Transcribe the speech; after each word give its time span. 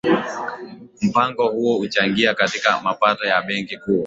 mpango 1.01 1.47
huo 1.49 1.77
unachangia 1.77 2.33
katika 2.33 2.81
mapato 2.81 3.25
ya 3.25 3.41
benki 3.41 3.77
kuu 3.77 3.99